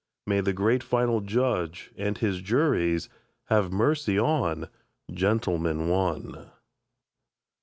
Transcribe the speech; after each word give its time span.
May 0.25 0.41
the 0.41 0.51
great 0.51 0.81
Final 0.81 1.21
Judge 1.21 1.91
and 1.95 2.17
His 2.17 2.41
juries 2.41 3.07
Have 3.49 3.71
mercy 3.71 4.17
on 4.17 4.67
"Gentleman, 5.13 5.89
One"! 5.89 6.49